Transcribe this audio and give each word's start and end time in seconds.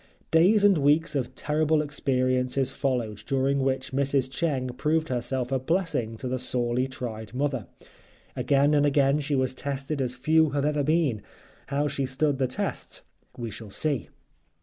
Days 0.31 0.63
and 0.63 0.79
weeks 0.79 1.13
of 1.13 1.35
terrible 1.35 1.79
experiences 1.83 2.71
followed, 2.71 3.17
during 3.27 3.59
which 3.61 3.91
Mrs. 3.91 4.31
Cheng 4.31 4.69
proved 4.69 5.09
herself 5.09 5.51
a 5.51 5.59
blessing 5.59 6.17
to 6.17 6.27
the 6.27 6.39
sorely 6.39 6.87
tried 6.87 7.35
mother. 7.35 7.67
Again 8.35 8.73
and 8.73 8.83
again 8.83 9.19
she 9.19 9.35
was 9.35 9.53
tested 9.53 10.01
as 10.01 10.15
few 10.15 10.49
have 10.57 10.65
ever 10.65 10.81
been; 10.81 11.21
how 11.67 11.87
she 11.87 12.07
stood 12.07 12.39
the 12.39 12.47
tests 12.47 13.03
we 13.37 13.51
shall 13.51 13.69
see. 13.69 14.07